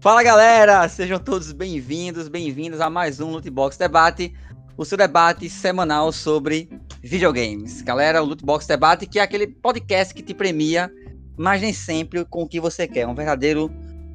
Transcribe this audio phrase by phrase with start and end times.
[0.00, 4.32] Fala galera, sejam todos bem-vindos, bem-vindos a mais um Lootbox Debate,
[4.74, 6.70] o seu debate semanal sobre
[7.02, 7.82] videogames.
[7.82, 10.90] Galera, o Lootbox Debate que é aquele podcast que te premia,
[11.36, 13.70] mas nem sempre com o que você quer, um verdadeiro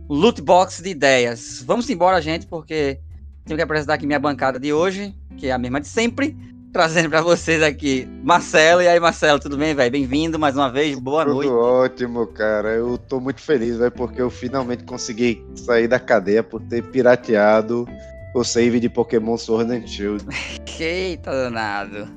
[0.10, 1.64] lootbox de ideias.
[1.64, 3.00] Vamos embora, gente, porque
[3.46, 6.36] tenho que apresentar aqui minha bancada de hoje, que é a mesma de sempre
[6.76, 8.82] trazendo para vocês aqui Marcelo.
[8.82, 9.90] E aí, Marcelo, tudo bem, velho?
[9.90, 11.48] Bem-vindo mais uma vez, boa tudo noite.
[11.48, 12.68] Tudo ótimo, cara.
[12.74, 17.88] Eu tô muito feliz, velho, porque eu finalmente consegui sair da cadeia por ter pirateado
[18.36, 20.26] o save de Pokémon Sword and Shield.
[20.78, 22.10] Eita, danado.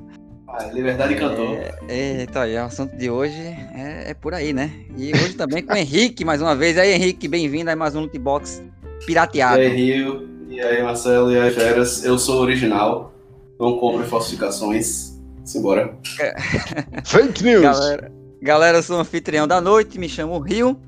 [0.49, 1.55] Ah, liberdade cantou.
[1.89, 4.73] É, eita, o assunto de hoje é, é, por aí, né?
[4.97, 6.77] E hoje também com o Henrique, mais uma vez.
[6.77, 8.61] E aí, Henrique, bem-vindo a mais um Lootbox
[9.07, 9.63] pirateado.
[9.63, 10.29] E aí, Rio.
[10.49, 11.31] E aí, Marcelo.
[11.31, 12.05] E aí, Feras.
[12.05, 13.15] Eu sou original.
[13.59, 15.19] Não compre falsificações.
[15.45, 15.97] Simbora.
[17.05, 17.63] Fake news!
[17.63, 20.79] Galera, galera, eu sou o anfitrião da noite, me chamo Rio.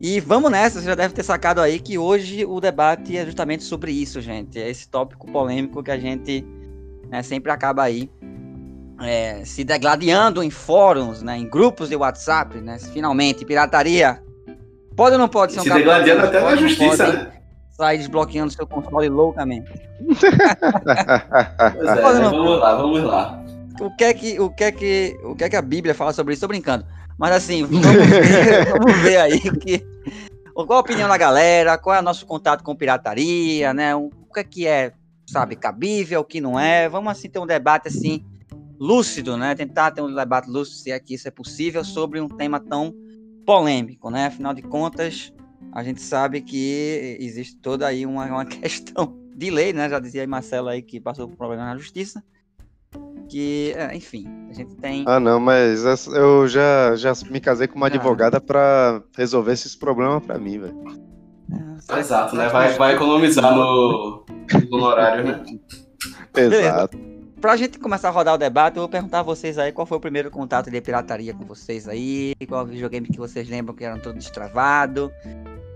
[0.00, 3.62] E vamos nessa, você já deve ter sacado aí que hoje o debate é justamente
[3.62, 4.60] sobre isso, gente.
[4.60, 6.44] É esse tópico polêmico que a gente
[7.08, 8.10] né, sempre acaba aí
[9.00, 12.78] é, se degladiando em fóruns, né, em grupos de WhatsApp, né?
[12.92, 14.20] Finalmente, pirataria.
[14.96, 17.41] Pode ou não pode ser um Se degladiando até na justiça, né?
[17.82, 19.68] Sair desbloqueando seu console loucamente.
[20.06, 20.22] pois
[21.88, 23.44] é, vamos lá, vamos lá.
[23.80, 26.12] O que é que, o que é que, o que é que a Bíblia fala
[26.12, 26.42] sobre isso?
[26.42, 26.86] Tô brincando.
[27.18, 29.84] Mas assim, vamos ver, vamos ver aí que,
[30.54, 33.96] qual a opinião da galera, qual é o nosso contato com pirataria, né?
[33.96, 34.92] O que é que é,
[35.26, 36.88] sabe, cabível, o que não é.
[36.88, 38.24] Vamos assim ter um debate assim
[38.78, 39.56] lúcido, né?
[39.56, 42.94] Tentar ter um debate lúcido, se é que isso é possível, sobre um tema tão
[43.44, 44.26] polêmico, né?
[44.26, 45.32] Afinal de contas,
[45.72, 49.88] a gente sabe que existe toda aí uma, uma questão de lei, né?
[49.88, 52.22] Já dizia aí Marcelo aí que passou por problema na justiça.
[53.28, 55.04] Que, enfim, a gente tem.
[55.06, 57.88] Ah, não, mas eu já, já me casei com uma ah.
[57.88, 60.76] advogada para resolver esses problemas para mim, velho.
[61.90, 62.48] É, Exato, né?
[62.48, 64.26] Vai, vai economizar no,
[64.70, 65.44] no horário, né?
[66.36, 66.98] Exato.
[67.40, 69.96] Pra gente começar a rodar o debate, eu vou perguntar a vocês aí qual foi
[69.96, 73.98] o primeiro contato de pirataria com vocês aí, qual videogame que vocês lembram que era
[73.98, 75.10] todo destravado,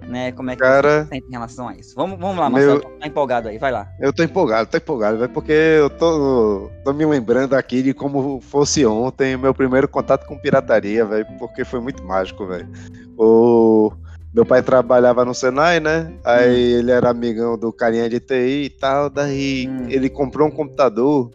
[0.06, 0.32] né?
[0.32, 1.94] Como é que Cara, você sente em relação a isso?
[1.94, 2.98] Vamos, vamos lá, Marcelo, meu...
[2.98, 3.88] tá empolgado aí, vai lá.
[4.00, 8.40] Eu tô empolgado, tô empolgado, véio, porque eu tô, tô me lembrando aqui de como
[8.40, 12.68] fosse ontem meu primeiro contato com pirataria, velho, porque foi muito mágico, velho.
[13.18, 13.92] O
[14.32, 16.12] meu pai trabalhava no Senai, né?
[16.24, 16.78] Aí hum.
[16.78, 19.86] ele era amigão do carinha de TI e tal, daí hum.
[19.88, 21.30] ele comprou um computador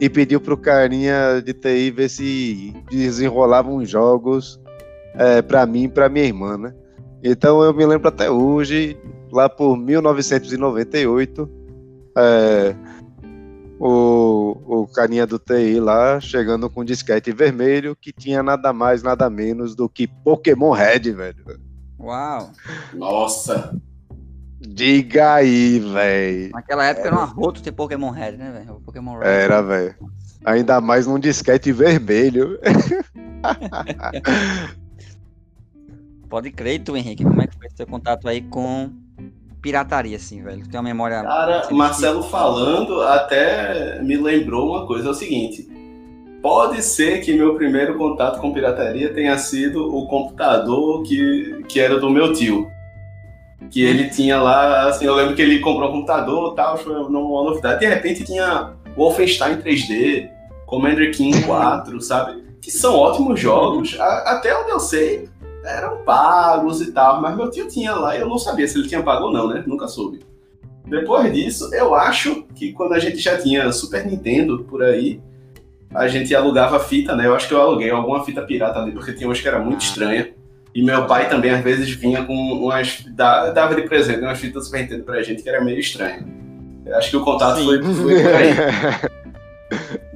[0.00, 4.60] e pediu pro carinha de TI ver se desenrolavam uns jogos
[5.14, 6.74] é, para mim e pra minha irmã, né?
[7.22, 8.96] Então eu me lembro até hoje,
[9.32, 11.50] lá por 1998,
[12.16, 12.74] é,
[13.78, 19.02] o, o carinha do TI lá chegando com um disquete vermelho que tinha nada mais,
[19.02, 21.60] nada menos do que Pokémon Red, velho.
[21.98, 22.50] Uau!
[22.94, 23.74] Nossa!
[24.60, 26.50] Diga aí, velho.
[26.52, 28.80] Naquela época era um arroto ter Pokémon Red, né, velho?
[28.84, 29.28] Pokémon Red.
[29.28, 29.94] Era, velho.
[30.44, 32.58] Ainda mais num disquete vermelho.
[36.28, 37.24] Pode crer, tu, Henrique.
[37.24, 38.90] Como é que foi seu contato aí com
[39.62, 40.66] pirataria, assim, velho?
[40.68, 41.22] Tem uma memória.
[41.22, 45.68] Cara, Marcelo falando até me lembrou uma coisa: é o seguinte.
[46.42, 51.98] Pode ser que meu primeiro contato com pirataria tenha sido o computador que, que era
[51.98, 52.70] do meu tio
[53.70, 56.94] que ele tinha lá, assim, eu lembro que ele comprou um computador e tal, foi
[56.94, 57.80] uma novidade.
[57.80, 60.28] De repente tinha Wolfenstein 3D,
[60.66, 62.42] Commander King 4, sabe?
[62.62, 63.98] Que são ótimos jogos.
[63.98, 65.28] A, até onde eu sei,
[65.68, 68.88] eram pagos e tal, mas meu tio tinha lá e eu não sabia se ele
[68.88, 69.62] tinha pago ou não, né?
[69.66, 70.20] Nunca soube.
[70.86, 75.20] Depois disso, eu acho que quando a gente já tinha Super Nintendo por aí,
[75.94, 77.26] a gente alugava fita, né?
[77.26, 79.82] Eu acho que eu aluguei alguma fita pirata ali, porque tinha umas que era muito
[79.82, 80.30] estranha.
[80.74, 83.04] E meu pai também, às vezes, vinha com umas.
[83.14, 86.26] dava de presente umas fitas Super Nintendo pra gente que era meio estranho.
[86.86, 89.18] Eu acho que o contato foi, foi por aí.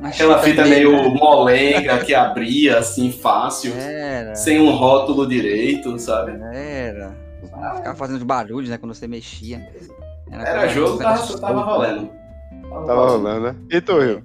[0.03, 1.09] Aquela fita meio né?
[1.09, 4.35] molenga que abria assim fácil, era.
[4.35, 6.32] sem um rótulo direito, sabe?
[6.53, 7.17] Era.
[7.76, 9.69] Ficava fazendo barulhos, né, quando você mexia.
[10.31, 12.11] Era, era jogo, tava, tava rolando.
[12.69, 13.56] Tava rolando, né?
[13.71, 14.25] E tu, Rio?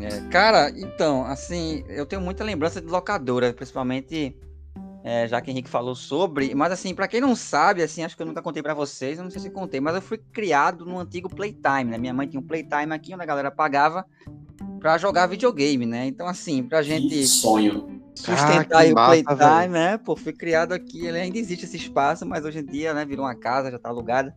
[0.00, 4.36] É, cara, então, assim, eu tenho muita lembrança de locadora, principalmente
[5.04, 6.54] é, já que o Henrique falou sobre.
[6.54, 9.24] Mas assim, para quem não sabe, assim, acho que eu nunca contei para vocês, eu
[9.24, 11.98] não sei se contei, mas eu fui criado no antigo Playtime, né?
[11.98, 14.04] Minha mãe tinha um Playtime aqui onde a galera pagava
[14.84, 16.06] para jogar videogame, né?
[16.06, 19.96] Então assim, pra gente que sonho sustentar ah, o massa, Playtime, né?
[19.96, 23.24] Pô, fui criado aqui, ele ainda existe esse espaço, mas hoje em dia, né, virou
[23.24, 24.36] uma casa, já tá alugada.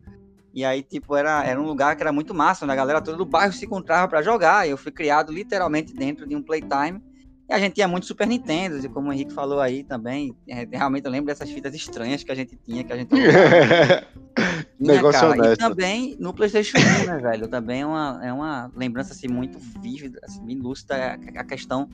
[0.53, 3.17] E aí, tipo, era, era um lugar que era muito massa, onde a galera toda
[3.17, 4.65] do bairro se encontrava para jogar.
[4.65, 7.01] Eu fui criado literalmente dentro de um Playtime
[7.49, 10.67] e a gente tinha muito Super Nintendo, e como o Henrique falou aí também, é,
[10.69, 13.09] realmente eu lembro dessas fitas estranhas que a gente tinha, que a gente.
[14.79, 15.35] Tinha, Negócio cara.
[15.35, 15.57] E honesto.
[15.59, 17.47] também no PlayStation 1, né, velho?
[17.47, 21.89] Também é uma, é uma lembrança assim, muito vívida, assim, bem lúcida a questão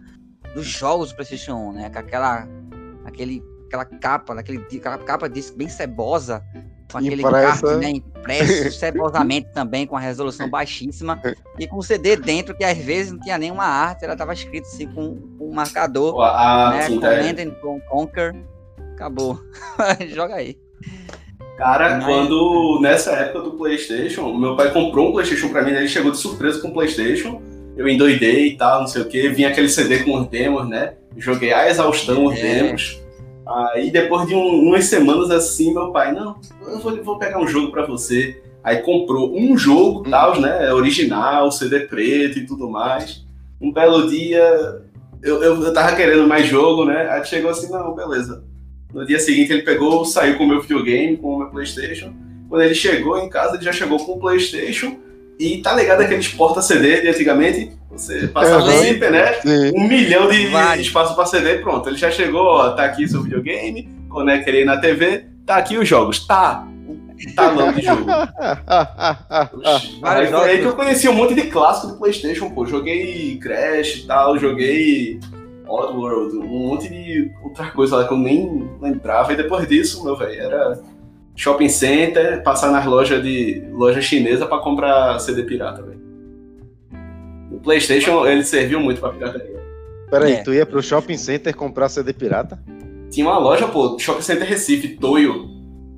[0.54, 1.90] dos jogos do PlayStation 1, né?
[1.90, 2.48] Com aquela,
[3.06, 6.44] aquele, aquela capa, aquele, aquela capa disco bem cebosa,
[6.92, 7.62] com aquele Impressa.
[7.66, 7.90] card, né?
[7.92, 11.22] Impresso cebosamente também, com a resolução baixíssima,
[11.58, 14.66] e com o CD dentro, que às vezes não tinha nenhuma arte, ela tava escrito
[14.66, 16.82] assim com, com um marcador, A, né?
[16.82, 18.36] tá- Command and Conquer.
[18.94, 19.42] Acabou.
[20.14, 20.58] Joga aí.
[21.58, 25.88] Cara, Mas- quando nessa época do PlayStation, meu pai comprou um PlayStation pra mim, ele
[25.88, 27.42] chegou de surpresa com o PlayStation.
[27.78, 29.30] Eu endoidei e tal, não sei o que.
[29.30, 30.94] Vinha aquele CD com os demos, né?
[31.18, 32.42] Joguei a exaustão os É.
[32.42, 33.00] demos.
[33.74, 36.36] Aí depois de um- umas semanas assim, meu pai, não,
[36.68, 38.42] eu vou, vou pegar um jogo pra você.
[38.64, 40.72] Aí comprou um jogo, tal, né?
[40.74, 43.26] Original, CD preto e tudo mais.
[43.62, 44.82] Um belo dia,
[45.22, 47.10] eu, eu, eu tava querendo mais jogo, né?
[47.12, 48.44] Aí chegou assim, não, beleza.
[48.94, 52.14] No dia seguinte ele pegou, saiu com o meu videogame, com o meu Playstation.
[52.48, 54.98] Quando ele chegou em casa, ele já chegou com o Playstation.
[55.40, 57.72] E tá ligado aqueles porta-CD de antigamente?
[57.90, 58.78] Você passava o Aham.
[58.78, 59.34] zíper, né?
[59.42, 59.72] Sim.
[59.76, 61.90] Um milhão de espaço pra CD, pronto.
[61.90, 65.78] Ele já chegou, ó, tá aqui seu videogame, conecta ele aí na TV, tá aqui
[65.78, 66.26] os jogos.
[66.28, 66.68] Tá.
[67.36, 68.06] Talão de jogo.
[69.54, 70.00] Oxi.
[70.04, 72.66] Aí foi aí que eu conheci um monte de clássico do Playstation, pô.
[72.66, 75.20] Joguei Crash e tal, joguei
[75.68, 79.34] Oddworld, um monte de outra coisa lá que eu nem lembrava.
[79.34, 80.80] E depois disso, meu velho, era
[81.36, 86.02] shopping center, passar nas lojas de loja chinesa pra comprar CD pirata, velho.
[87.52, 89.62] O Playstation, ele serviu muito pra pirataria.
[90.10, 90.44] Peraí, É.
[90.44, 92.60] tu ia pro shopping center comprar CD pirata?
[93.10, 95.48] Tinha uma loja, pô, Shopping Center Recife, Toyo.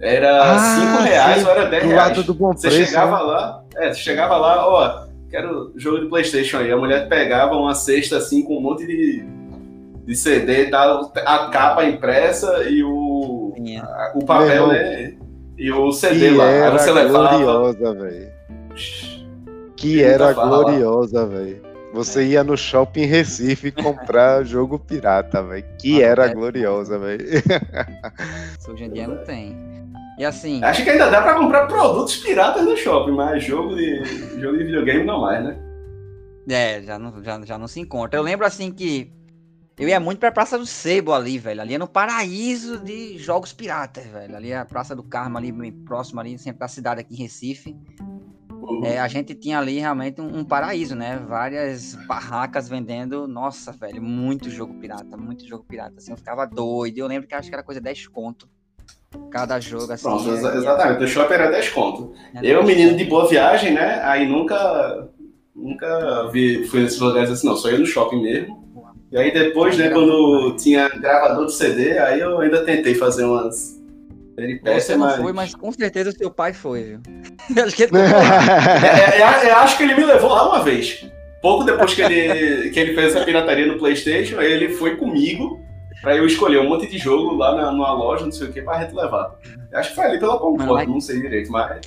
[0.01, 0.59] Era Ah,
[1.00, 2.09] 5 reais sim, ou era 10 Do reais.
[2.09, 2.85] lado do bom Você preço.
[2.88, 3.23] chegava né?
[3.23, 6.69] lá, é, você chegava lá, ó, quero jogo de Playstation aí.
[6.71, 9.23] A mulher pegava uma cesta assim com um monte de,
[10.06, 15.16] de CD tal, a capa impressa e o, a- o papel, né?
[15.57, 16.48] E o CD Que lá.
[16.48, 17.30] Aí era você levava.
[17.38, 18.30] gloriosa, velho.
[19.75, 21.62] Que muita era gloriosa, velho.
[21.94, 25.66] Você ia no shopping Recife comprar jogo pirata, velho.
[25.80, 26.34] Que Ah, era é.
[26.34, 27.25] gloriosa, velho.
[28.68, 29.56] Hoje em dia não tem.
[30.18, 34.04] E assim, Acho que ainda dá pra comprar produtos piratas no shopping, mas jogo de,
[34.40, 35.58] jogo de videogame não mais, né?
[36.50, 38.18] É, já não, já, já não se encontra.
[38.19, 39.12] Eu lembro assim que
[39.77, 41.62] eu ia muito pra Praça do Sebo ali, velho.
[41.62, 44.36] Ali é no paraíso de jogos piratas, velho.
[44.36, 47.18] Ali é a Praça do Carmo, ali bem próximo ali, centro da cidade aqui em
[47.18, 47.75] Recife.
[48.83, 51.22] É, a gente tinha ali realmente um, um paraíso, né?
[51.27, 55.95] Várias barracas vendendo, nossa, velho, muito jogo pirata, muito jogo pirata.
[55.98, 56.98] Assim, eu ficava doido.
[56.98, 58.50] Eu lembro que acho que era coisa de 10 conto.
[59.31, 60.04] Cada jogo, assim.
[60.04, 61.04] Pronto, é- exa- exatamente.
[61.04, 62.13] O shopping era 10 conto.
[62.33, 64.01] é- Eu, menino de boa viagem, né?
[64.04, 65.10] Aí nunca,
[65.56, 67.56] nunca vi, fui nesses lugares assim, não.
[67.56, 68.64] Só ia no shopping mesmo.
[69.15, 73.81] E aí depois, né, quando tinha gravador de CD, aí eu ainda tentei fazer umas
[74.35, 75.15] peripécias, Você não mas...
[75.15, 77.00] foi, mas com certeza o seu pai foi, viu?
[77.63, 81.09] acho que ele É, é, é, eu acho que ele me levou lá uma vez.
[81.41, 85.62] Pouco depois que ele, que ele fez essa pirataria no Playstation, ele foi comigo
[86.01, 88.62] pra eu escolher um monte de jogo lá na, numa loja, não sei o que,
[88.63, 89.33] pra gente levar.
[89.71, 91.79] Eu acho que foi ali pela Concord, Mas- não sei direito, mas...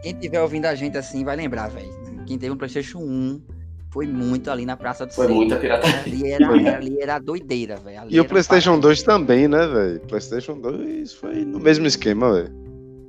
[0.00, 1.90] Quem tiver ouvindo a gente assim vai lembrar, velho.
[2.24, 3.57] Quem teve um PlayStation 1
[3.90, 5.36] foi muito ali na Praça do Foi Centro.
[5.40, 6.00] muita pirataria.
[6.04, 8.02] Ali era, ali era doideira, velho.
[8.08, 8.88] E o PlayStation parada.
[8.88, 10.00] 2 também, né, velho?
[10.00, 12.50] PlayStation 2 foi no mesmo esquema, velho.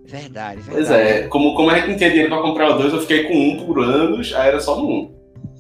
[0.05, 0.71] Verdade, verdade.
[0.71, 3.25] Pois é, como, como a gente não tinha dinheiro pra comprar o dois, eu fiquei
[3.25, 5.11] com um por anos, aí era só no um.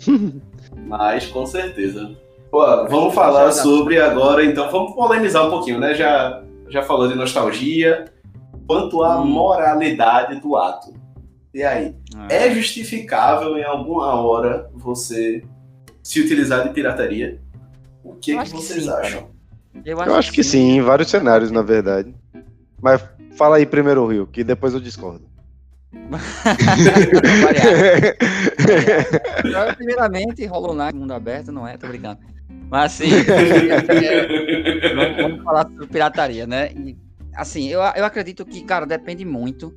[0.87, 2.15] Mas, com certeza.
[2.49, 5.93] Pô, vamos falar sobre agora, então, vamos polemizar um pouquinho, né?
[5.93, 8.05] Já, já falou de nostalgia,
[8.65, 9.25] quanto à Hum.
[9.25, 10.93] moralidade do ato.
[11.53, 15.43] E aí, Ah, é justificável em alguma hora você
[16.03, 17.39] se utilizar de pirataria?
[18.03, 19.29] O que, que acho que vocês sim, acham?
[19.85, 22.13] eu Eu acho que sim, em vários cenários, na verdade.
[22.81, 23.03] Mas
[23.35, 25.27] fala aí primeiro, Rio, que depois eu discordo.
[29.75, 31.77] Primeiramente, Hollow Knight, mundo aberto, não é?
[31.77, 32.19] Tô brincando.
[32.69, 33.09] Mas assim,
[34.95, 36.71] vamos, vamos falar sobre pirataria, né?
[36.73, 36.95] E,
[37.35, 39.73] assim, eu, eu acredito que, cara, depende muito.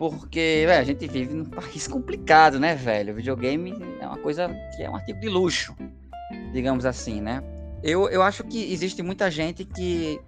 [0.00, 3.12] Porque, a gente vive num país complicado, né, velho?
[3.12, 5.76] O videogame é uma coisa que é um artigo de luxo,
[6.54, 7.42] digamos assim, né?
[7.82, 10.18] Eu, eu acho que existe muita gente que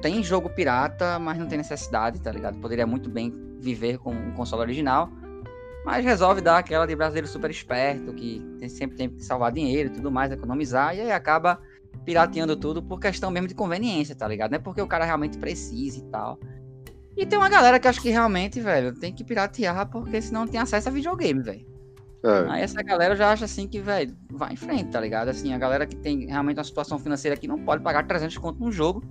[0.00, 2.58] tem jogo pirata, mas não tem necessidade, tá ligado?
[2.58, 5.10] Poderia muito bem viver com um console original,
[5.84, 9.90] mas resolve dar aquela de brasileiro super esperto, que tem- sempre tem que salvar dinheiro
[9.90, 11.60] e tudo mais, economizar, e aí acaba
[12.06, 14.52] pirateando tudo por questão mesmo de conveniência, tá ligado?
[14.52, 16.38] Não é porque o cara realmente precisa e tal.
[17.16, 20.48] E tem uma galera que acho que realmente, velho, tem que piratear porque senão não
[20.50, 21.66] tem acesso a videogame, velho.
[22.24, 22.50] É.
[22.50, 25.28] Aí essa galera já acha assim que, velho, vai em frente, tá ligado?
[25.28, 28.60] Assim, a galera que tem realmente uma situação financeira que não pode pagar 300 conto
[28.60, 29.02] num jogo,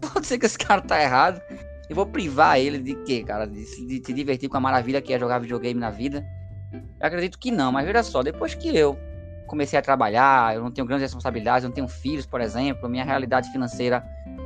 [0.12, 1.40] pode ser que esse cara tá errado.
[1.88, 3.46] Eu vou privar ele de quê, cara?
[3.46, 6.26] De, de se divertir com a maravilha que é jogar videogame na vida?
[6.72, 8.98] Eu acredito que não, mas veja só, depois que eu
[9.46, 13.04] comecei a trabalhar, eu não tenho grandes responsabilidades, eu não tenho filhos, por exemplo, minha
[13.04, 14.04] realidade financeira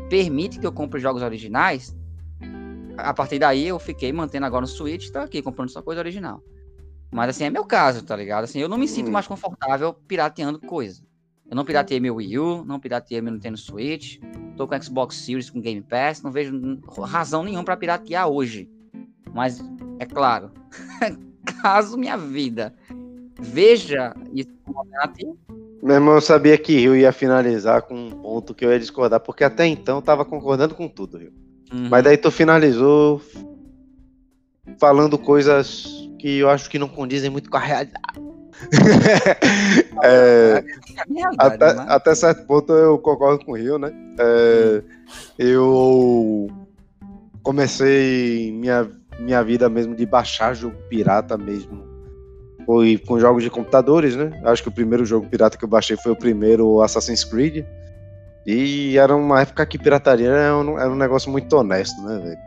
[0.08, 1.94] permite que eu compre jogos originais.
[2.96, 6.42] A partir daí eu fiquei mantendo agora no Switch, tô aqui comprando só coisa original.
[7.12, 8.44] Mas assim, é meu caso, tá ligado?
[8.44, 9.12] Assim, eu não me sinto Hum.
[9.12, 11.02] mais confortável pirateando coisa.
[11.48, 14.18] Eu não pirateei meu Wii U, não pirateei meu Nintendo Switch,
[14.56, 18.68] tô com Xbox Series com Game Pass, não vejo razão nenhuma pra piratear hoje.
[19.32, 19.60] Mas,
[19.98, 20.50] é claro,
[21.62, 22.74] caso minha vida
[23.40, 24.84] veja isso como
[25.82, 29.20] Meu irmão, eu sabia que Rio ia finalizar com um ponto que eu ia discordar,
[29.20, 31.43] porque até então eu tava concordando com tudo, Rio.
[31.73, 33.21] Uhum, Mas daí tu finalizou
[34.78, 35.87] falando coisas
[36.18, 38.04] que eu acho que não condizem muito com a realidade.
[40.02, 40.62] É,
[41.38, 41.87] até, né?
[41.88, 43.92] até certo ponto eu concordo com o Rio, né?
[44.18, 44.83] É,
[45.38, 46.49] eu
[47.42, 51.85] comecei minha, minha vida mesmo de baixar jogo pirata mesmo.
[52.66, 54.40] Foi com jogos de computadores, né?
[54.44, 57.64] Acho que o primeiro jogo pirata que eu baixei foi o primeiro Assassin's Creed.
[58.46, 62.38] E era uma época que pirataria era um, era um negócio muito honesto, né, velho?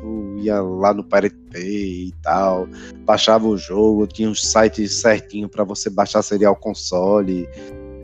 [0.00, 2.68] Tu ia lá no Pirate Bay e tal,
[3.04, 7.48] baixava o jogo, tinha uns sites certinho pra você baixar serial console.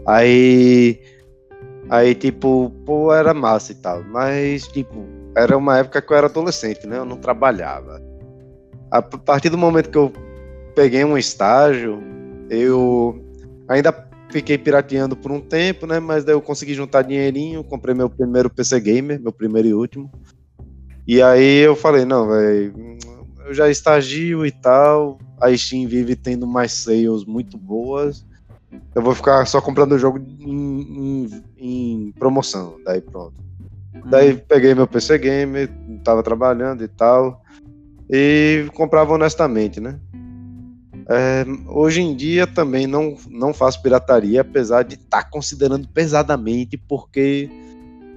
[0.06, 1.00] Aí.
[1.90, 4.02] Aí, tipo, pô, era massa e tal.
[4.04, 6.98] Mas, tipo, era uma época que eu era adolescente, né?
[6.98, 8.02] Eu não trabalhava.
[8.90, 10.12] A partir do momento que eu
[10.74, 12.02] peguei um estágio,
[12.50, 13.22] eu
[13.68, 15.98] ainda fiquei pirateando por um tempo, né?
[16.00, 20.10] Mas daí eu consegui juntar dinheirinho, comprei meu primeiro PC Gamer, meu primeiro e último.
[21.06, 22.74] E aí eu falei, não, velho,
[23.46, 25.18] eu já estagio e tal.
[25.40, 28.26] A Steam vive tendo mais sales muito boas.
[28.94, 32.76] Eu vou ficar só comprando o jogo em, em- em promoção.
[32.84, 33.34] Daí pronto.
[34.10, 35.70] Daí peguei meu PC Gamer,
[36.04, 37.42] tava trabalhando e tal.
[38.10, 39.98] E comprava honestamente, né?
[41.10, 47.48] É, hoje em dia também não, não faço pirataria, apesar de estar considerando pesadamente, porque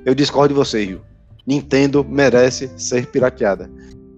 [0.05, 1.01] eu discordo de você, Rio.
[1.48, 3.69] Nintendo merece ser pirateada.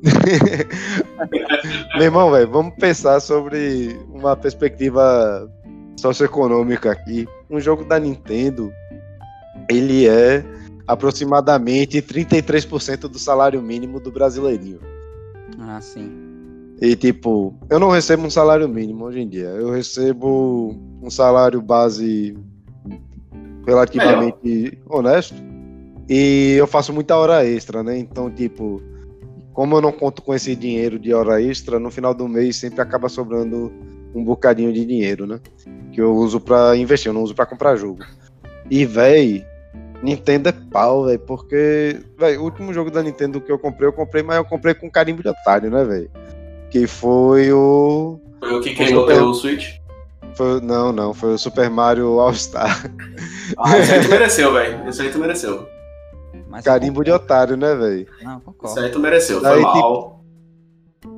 [1.95, 5.49] Meu irmão, velho, vamos pensar sobre uma perspectiva
[5.95, 7.27] socioeconômica aqui.
[7.49, 8.73] Um jogo da Nintendo,
[9.69, 10.43] ele é
[10.87, 14.79] aproximadamente 33% do salário mínimo do brasileirinho.
[15.59, 16.22] Ah, sim.
[16.83, 19.45] E tipo, eu não recebo um salário mínimo hoje em dia.
[19.45, 22.35] Eu recebo um salário base
[23.65, 25.33] relativamente honesto.
[26.09, 27.97] E eu faço muita hora extra, né?
[27.97, 28.81] Então, tipo,
[29.53, 32.81] como eu não conto com esse dinheiro de hora extra, no final do mês sempre
[32.81, 33.71] acaba sobrando
[34.13, 35.39] um bocadinho de dinheiro, né?
[35.93, 38.03] Que eu uso pra investir, eu não uso pra comprar jogo.
[38.69, 39.45] E, véi,
[40.03, 43.93] Nintendo é pau, velho, porque, véi, o último jogo da Nintendo que eu comprei, eu
[43.93, 46.11] comprei, mas eu comprei com carimbo de otário, né, velho?
[46.73, 48.19] Que foi o.
[48.39, 49.67] Foi o que queimou Super- teu Switch?
[50.35, 52.91] Foi, não, não, foi o Super Mario All-Star.
[53.59, 54.89] Ah, isso aí tu mereceu, velho.
[54.89, 55.67] Isso aí tu mereceu.
[56.49, 58.05] Mas Carimbo de otário, né, velho?
[58.07, 58.23] concordo.
[58.23, 58.79] Não, Isso concordo.
[58.79, 59.39] aí tu mereceu.
[59.41, 60.23] Foi Aí, mal.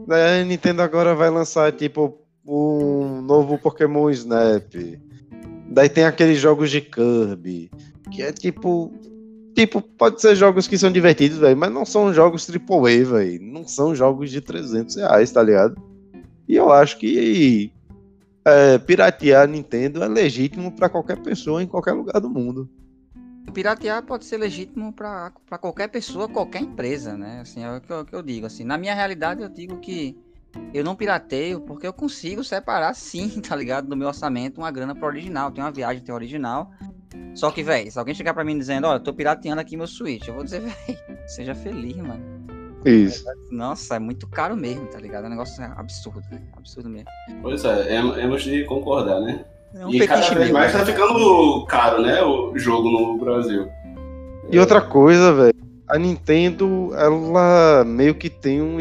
[0.05, 4.63] Daí a Nintendo agora vai lançar, tipo, um novo Pokémon Snap.
[5.69, 7.71] Daí tem aqueles jogos de Kirby,
[8.11, 8.91] que é tipo.
[9.55, 13.41] Tipo, pode ser jogos que são divertidos, velho, mas não são jogos AAA, velho.
[13.41, 15.81] Não são jogos de 300 reais, tá ligado?
[16.45, 17.71] E eu acho que
[18.43, 22.69] é, piratear Nintendo é legítimo pra qualquer pessoa em qualquer lugar do mundo.
[23.53, 25.31] Piratear pode ser legítimo para
[25.61, 27.39] qualquer pessoa, qualquer empresa, né?
[27.41, 28.45] Assim, é o que eu, que eu digo.
[28.45, 30.17] Assim, na minha realidade, eu digo que
[30.73, 33.87] eu não pirateio porque eu consigo separar, sim, tá ligado?
[33.87, 35.49] Do meu orçamento, uma grana pro original.
[35.49, 36.71] Tem uma viagem, tem original.
[37.33, 39.87] Só que, velho, se alguém chegar pra mim dizendo, olha, eu tô pirateando aqui meu
[39.87, 42.23] Switch, eu vou dizer, velho, seja feliz, mano.
[42.85, 43.25] Isso.
[43.51, 45.23] Nossa, é muito caro mesmo, tá ligado?
[45.23, 46.43] É um negócio absurdo, velho.
[46.55, 47.07] Absurdo mesmo.
[47.41, 49.43] Pois é, em- temos de concordar, né?
[49.73, 50.79] É um e cada vez mais né?
[50.79, 52.23] tá ficando caro, né?
[52.23, 53.67] O jogo no Brasil.
[54.49, 55.55] E outra coisa, velho,
[55.89, 58.77] a Nintendo, ela meio que tem um.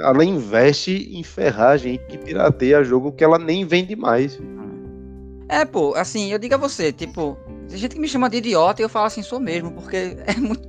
[0.00, 4.38] Ela investe em ferragem que pirateia jogo que ela nem vende mais.
[5.48, 7.36] É, pô, assim, eu digo a você, tipo,
[7.68, 10.36] tem gente que me chama de idiota e eu falo assim, sou mesmo, porque é
[10.36, 10.68] muito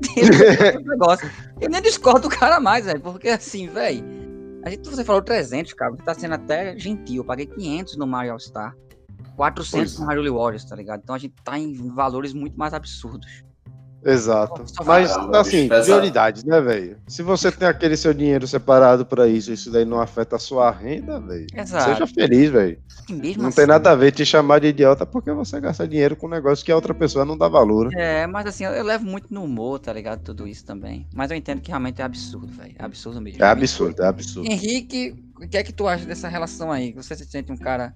[0.86, 1.30] negócio.
[1.60, 4.04] Eu nem discordo do cara mais, velho, porque assim, velho,
[4.64, 8.08] a gente, você falou 300, cara, você tá sendo até gentil, eu paguei 500 no
[8.08, 8.76] Mario All Star,
[9.36, 11.02] 400 Pois no Mario Warriors, tá ligado?
[11.04, 13.44] Então a gente tá em valores muito mais absurdos.
[14.08, 14.64] Exato.
[14.86, 16.98] Mas, Caramba, assim, bicho, prioridades, né, velho?
[17.08, 20.72] Se você tem aquele seu dinheiro separado pra isso, isso daí não afeta a sua
[20.72, 21.46] renda, velho.
[21.54, 21.84] Exato.
[21.92, 22.78] Seja feliz, velho.
[23.10, 26.28] Não assim- tem nada a ver te chamar de idiota porque você gasta dinheiro com
[26.28, 27.90] um negócio que a outra pessoa não dá valor.
[27.92, 28.24] né?
[28.24, 30.22] É, mas assim, eu, eu levo muito no humor, tá ligado?
[30.22, 31.08] Tudo isso também.
[31.14, 32.76] Mas eu entendo que realmente é absurdo, velho.
[32.80, 33.44] É absurdo mesmo.
[33.44, 34.50] É absurdo, é absurdo.
[34.50, 36.94] Henrique, o que é que tu acha dessa relação aí?
[36.94, 37.94] Você se sente um cara.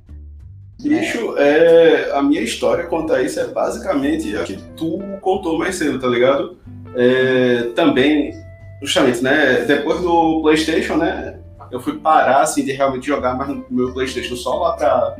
[0.81, 5.75] Bicho, é, a minha história quanto a isso é basicamente a que tu contou mais
[5.75, 6.57] cedo, tá ligado?
[6.95, 8.33] É, também,
[8.81, 9.63] justamente, né?
[9.65, 11.39] Depois do PlayStation, né?
[11.71, 15.15] Eu fui parar, assim, de realmente jogar mais no meu PlayStation só lá pra,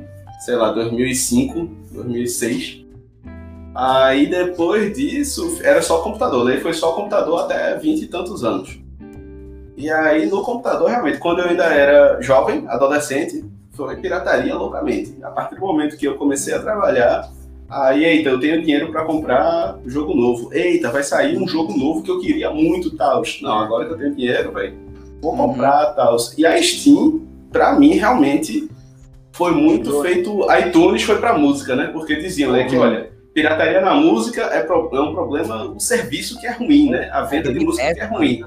[0.45, 2.81] sei lá, 2005, 2006.
[3.73, 6.57] Aí depois disso, era só computador, né?
[6.57, 8.79] Foi só computador até 20 e tantos anos.
[9.77, 13.45] E aí no computador, realmente, quando eu ainda era jovem, adolescente,
[13.85, 15.15] foi pirataria loucamente.
[15.23, 17.27] A partir do momento que eu comecei a trabalhar,
[17.69, 20.53] aí, eita, eu tenho dinheiro para comprar jogo novo.
[20.53, 23.23] Eita, vai sair um jogo novo que eu queria muito, tal.
[23.41, 24.75] Não, agora que eu tenho dinheiro, velho,
[25.21, 25.37] vou Uhum.
[25.37, 26.15] comprar, tal.
[26.37, 27.21] E a Steam,
[27.51, 28.69] pra mim, realmente
[29.31, 30.45] foi muito feito.
[30.67, 31.87] iTunes foi pra música, né?
[31.87, 32.81] Porque diziam, né, que Uhum.
[32.83, 37.09] olha, pirataria na música é, pro- é um problema, o serviço que é ruim, né?
[37.11, 38.43] A venda de música que é ruim.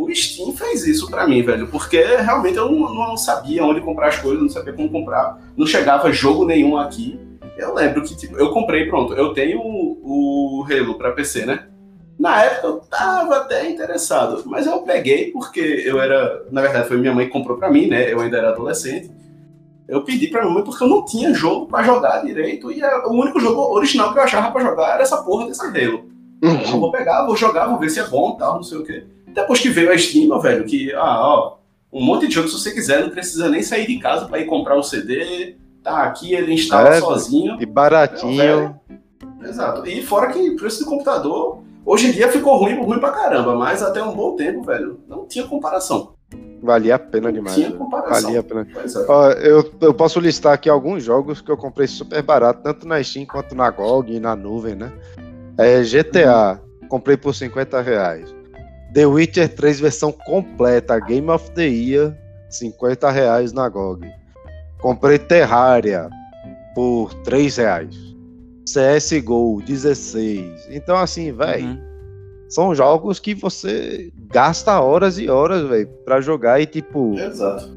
[0.00, 4.08] O Steam fez isso pra mim, velho, porque realmente eu não, não sabia onde comprar
[4.08, 7.20] as coisas, não sabia como comprar, não chegava jogo nenhum aqui.
[7.58, 11.66] Eu lembro que, tipo, eu comprei, pronto, eu tenho o, o Halo pra PC, né?
[12.18, 16.96] Na época eu tava até interessado, mas eu peguei porque eu era, na verdade foi
[16.96, 18.10] minha mãe que comprou pra mim, né?
[18.10, 19.10] Eu ainda era adolescente.
[19.86, 23.12] Eu pedi pra minha mãe porque eu não tinha jogo pra jogar direito e o
[23.12, 26.08] único jogo original que eu achava pra jogar era essa porra desse Halo.
[26.42, 29.04] Eu vou pegar, vou jogar, vou ver se é bom tal, não sei o quê.
[29.34, 31.56] Depois que veio a Steam, meu velho, que, ah, ó,
[31.92, 34.46] um monte de jogo, se você quiser, não precisa nem sair de casa pra ir
[34.46, 37.56] comprar o CD, tá aqui, ele instala É, sozinho.
[37.60, 38.78] E baratinho.
[39.42, 39.86] Exato.
[39.88, 43.82] E fora que preço do computador, hoje em dia ficou ruim, ruim pra caramba, mas
[43.82, 46.12] até um bom tempo, velho, não tinha comparação.
[46.62, 47.54] Valia a pena Não demais.
[47.56, 48.22] tinha comparação.
[48.22, 48.66] Valia a pena.
[48.76, 49.04] É.
[49.08, 53.02] Ó, eu, eu posso listar aqui alguns jogos que eu comprei super barato, tanto na
[53.02, 54.92] Steam quanto na GOG e na nuvem, né?
[55.56, 58.34] É, GTA, comprei por 50 reais.
[58.94, 62.16] The Witcher 3 versão completa, Game of the Year,
[62.48, 64.06] 50 reais na GOG.
[64.80, 66.08] Comprei Terraria
[66.74, 67.96] por 3 reais.
[68.66, 70.68] CSGO, 16.
[70.70, 71.78] Então, assim, velho, Uhum.
[72.48, 77.68] são jogos que você gasta horas e horas, velho, pra jogar e, tipo, Exato.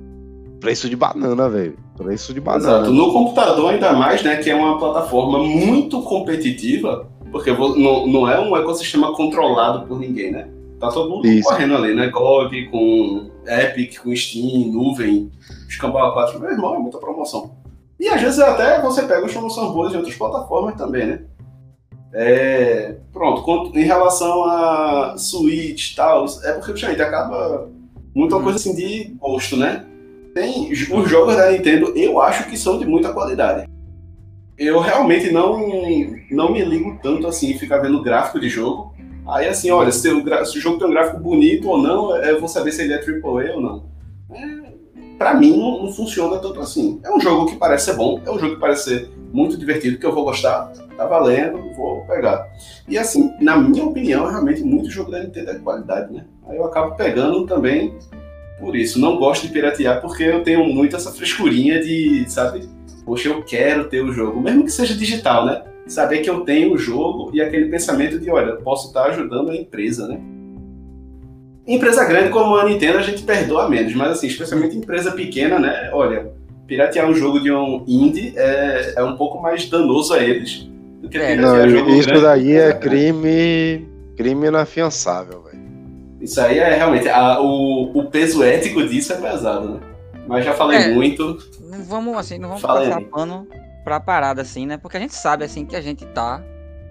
[0.59, 1.77] preço de banana, velho.
[1.97, 2.77] Preço de banana.
[2.79, 2.91] Exato.
[2.91, 8.39] No computador, ainda mais, né, que é uma plataforma muito competitiva, porque não, não é
[8.39, 10.47] um ecossistema controlado por ninguém, né?
[10.83, 11.47] Tá todo mundo Isso.
[11.47, 12.09] correndo ali, né?
[12.09, 15.31] GOG, com Epic, com Steam, nuvem,
[15.69, 16.37] Escambau 4.
[16.41, 17.51] Meu irmão, é muita promoção.
[17.97, 21.21] E às vezes até você pega as promoções boas em outras plataformas também, né?
[22.13, 27.69] É, pronto, em relação a Switch e tal, é porque, gente, acaba
[28.13, 28.43] muito uma Hum.
[28.43, 29.85] coisa assim de gosto, né?
[30.35, 33.69] Tem os jogos da Nintendo, eu acho que são de muita qualidade.
[34.57, 35.65] Eu realmente não,
[36.29, 38.92] não me ligo tanto assim em ficar vendo gráfico de jogo.
[39.27, 42.39] Aí assim, olha, se, o se o jogo tem um gráfico bonito ou não, eu
[42.39, 43.85] vou saber se ele é AAA ou não.
[44.31, 44.73] É,
[45.17, 46.99] pra mim não, não funciona tanto assim.
[47.03, 49.97] É um jogo que parece ser bom, é um jogo que parece ser muito divertido,
[49.97, 52.47] que eu vou gostar, tá valendo, vou pegar.
[52.87, 56.25] E assim, na minha opinião, realmente muito jogo da Nintendo é de qualidade, né?
[56.47, 57.97] Aí eu acabo pegando também
[58.59, 58.99] por isso.
[58.99, 62.69] Não gosto de piratear porque eu tenho muito essa frescurinha de, sabe?
[63.05, 65.63] Poxa, eu quero ter o jogo, mesmo que seja digital, né?
[65.85, 69.55] Saber que eu tenho o jogo e aquele pensamento de, olha, posso estar ajudando a
[69.55, 70.19] empresa, né?
[71.67, 75.89] Empresa grande como a Nintendo a gente perdoa menos, mas assim, especialmente empresa pequena, né?
[75.93, 76.31] Olha,
[76.67, 80.69] piratear um jogo de um indie é, é um pouco mais danoso a eles
[81.01, 82.21] do que É, Não, jogo isso grande.
[82.23, 82.79] daí é grande.
[82.79, 85.63] crime, crime inafiançável, velho.
[86.19, 87.07] Isso aí é realmente.
[87.09, 89.79] a- o, o peso ético disso é pesado, né?
[90.27, 90.93] Mas já falei É.
[90.93, 91.37] muito.
[91.69, 93.05] Não vamos assim, não vamos Fala passar aí.
[93.05, 93.47] pano
[93.83, 94.77] pra parada assim, né?
[94.77, 96.43] Porque a gente sabe assim que a gente tá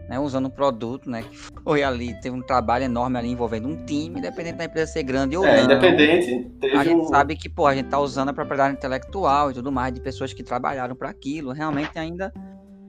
[0.09, 1.22] né, usando um produto, né?
[1.22, 5.02] Que foi ali, teve um trabalho enorme ali envolvendo um time, independente da empresa ser
[5.02, 5.64] grande ou É, não.
[5.64, 7.05] independente, A gente um.
[7.05, 10.33] sabe que, pô, a gente tá usando a propriedade intelectual e tudo mais de pessoas
[10.33, 11.52] que trabalharam para aquilo.
[11.52, 12.33] Realmente ainda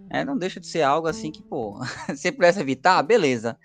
[0.10, 1.80] é, não deixa de ser algo assim que, pô,
[2.16, 3.58] se pudesse evitar, beleza.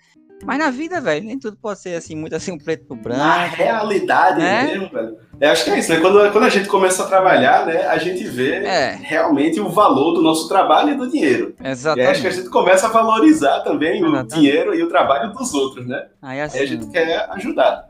[0.45, 3.19] Mas na vida, velho, nem tudo pode ser assim, muito assim, um preto no branco.
[3.19, 4.63] Na realidade né?
[4.63, 5.17] mesmo, velho.
[5.39, 5.99] Eu acho que é isso, né?
[5.99, 8.97] Quando, quando a gente começa a trabalhar, né, a gente vê É.
[9.01, 11.55] realmente o valor do nosso trabalho e do dinheiro.
[11.61, 12.31] E aí acho que a Exatamente.
[12.35, 14.35] gente começa a valorizar também o Exatamente.
[14.35, 16.07] dinheiro e o trabalho dos outros, né?
[16.21, 17.85] Aí Aí a assim, gente quer ajudar.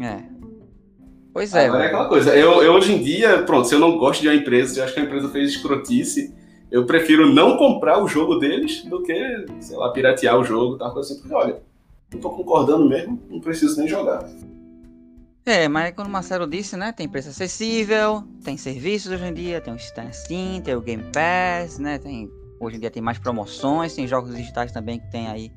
[0.00, 0.32] é.
[1.34, 2.36] Pois é, Agora é aquela coisa.
[2.36, 4.84] Eu, eu hoje em dia, pronto, se eu não gosto de uma empresa, se eu
[4.84, 6.34] acho que a empresa fez escrotice,
[6.72, 10.90] eu prefiro não comprar o jogo deles do que, sei lá, piratear o jogo, tal
[10.90, 11.20] coisa assim.
[11.20, 11.62] Porque, olha,
[12.10, 14.26] não tô concordando mesmo, não preciso nem jogar.
[15.44, 16.90] É, mas como o Marcelo disse, né?
[16.90, 21.78] Tem preço acessível, tem serviços hoje em dia, tem o Steam, tem o Game Pass,
[21.78, 21.98] né?
[21.98, 25.52] Tem, hoje em dia tem mais promoções, tem jogos digitais também que tem aí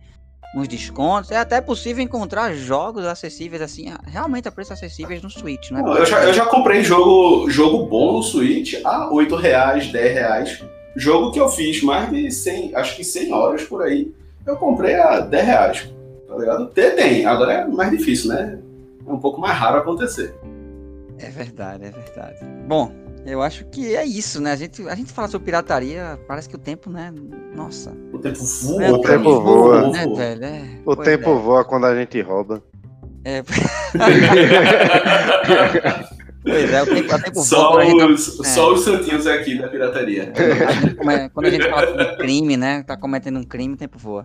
[0.53, 1.31] uns descontos.
[1.31, 5.81] É até possível encontrar jogos acessíveis assim, realmente a preços acessíveis no Switch, né?
[5.81, 10.74] Eu já, eu já comprei jogo, jogo bom no Switch a 8 reais, 10 reais.
[10.95, 14.13] Jogo que eu fiz mais de 100, acho que 100 horas por aí.
[14.45, 15.93] Eu comprei a 10 reais,
[16.27, 16.67] tá ligado?
[16.67, 18.59] Tem, tem, agora é mais difícil, né?
[19.05, 20.33] É um pouco mais raro acontecer.
[21.19, 22.39] É verdade, é verdade.
[22.67, 22.91] Bom,
[23.25, 24.51] eu acho que é isso, né?
[24.51, 27.11] A gente, a gente fala sobre pirataria, parece que o tempo, né?
[27.55, 27.91] Nossa.
[28.13, 29.89] O tempo voa, é, o tempo voa.
[29.89, 30.45] Né, velho?
[30.45, 31.39] É, o tempo é.
[31.39, 32.63] voa quando a gente rouba.
[33.23, 33.41] É.
[36.45, 38.07] pois é, o tempo, o tempo só voa.
[38.07, 38.37] Os, gente...
[38.37, 38.73] Tá- só é.
[38.73, 40.31] os santinhos aqui da pirataria.
[41.33, 42.83] quando a gente fala sobre crime, né?
[42.83, 44.23] Tá cometendo um crime, o tempo voa.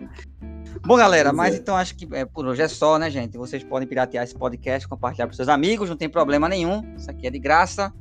[0.85, 3.37] Bom, galera, mas então acho que é, por hoje é só, né, gente?
[3.37, 6.83] Vocês podem piratear esse podcast, compartilhar para seus amigos, não tem problema nenhum.
[6.97, 7.91] Isso aqui é de graça.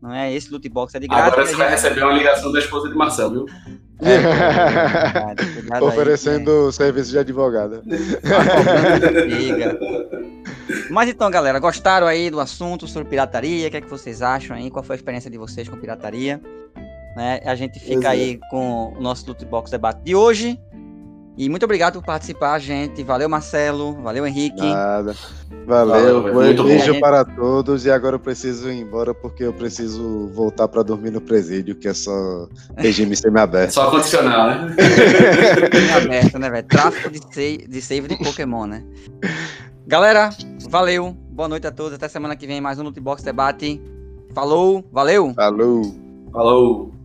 [0.00, 0.32] Não é?
[0.32, 1.26] Esse loot box é de graça.
[1.26, 3.46] Agora você vai receber uma ligação da esposa de Marcel, viu?
[4.00, 6.72] É, Oferecendo aí, né?
[6.72, 7.82] serviço de advogada.
[10.90, 13.68] Mas então, galera, gostaram aí do assunto sobre pirataria?
[13.68, 14.70] O que é que vocês acham aí?
[14.70, 16.40] Qual foi a experiência de vocês com pirataria?
[17.16, 17.40] Né?
[17.44, 20.60] A gente fica aí com o nosso loot box debate de hoje.
[21.38, 23.02] E muito obrigado por participar, gente.
[23.02, 23.94] Valeu, Marcelo.
[24.02, 24.62] Valeu, Henrique.
[24.62, 25.14] Nada.
[25.66, 26.22] Valeu.
[26.32, 27.00] Valeu beijo bom.
[27.00, 27.84] para todos.
[27.84, 31.88] E agora eu preciso ir embora porque eu preciso voltar para dormir no presídio, que
[31.88, 33.74] é só regime semi-aberto.
[33.74, 34.76] Só condicional, né?
[35.74, 36.66] Semi-aberto, né, velho?
[36.66, 38.82] Tráfico de save, de save de Pokémon, né?
[39.86, 40.30] Galera,
[40.68, 41.16] valeu.
[41.30, 41.94] Boa noite a todos.
[41.94, 43.80] Até semana que vem mais um Lootbox Debate.
[44.34, 45.32] Falou, valeu.
[45.34, 45.82] Falou.
[46.32, 46.95] Falou.